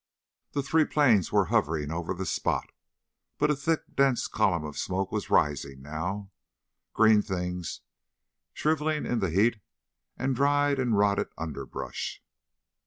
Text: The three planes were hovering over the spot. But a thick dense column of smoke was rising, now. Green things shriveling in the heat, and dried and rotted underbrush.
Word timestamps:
The 0.53 0.63
three 0.63 0.85
planes 0.85 1.31
were 1.31 1.45
hovering 1.53 1.91
over 1.91 2.15
the 2.15 2.25
spot. 2.25 2.71
But 3.37 3.51
a 3.51 3.55
thick 3.55 3.83
dense 3.95 4.25
column 4.27 4.63
of 4.63 4.75
smoke 4.75 5.11
was 5.11 5.29
rising, 5.29 5.83
now. 5.83 6.31
Green 6.95 7.21
things 7.21 7.81
shriveling 8.51 9.05
in 9.05 9.19
the 9.19 9.29
heat, 9.29 9.59
and 10.17 10.35
dried 10.35 10.79
and 10.79 10.97
rotted 10.97 11.27
underbrush. 11.37 12.23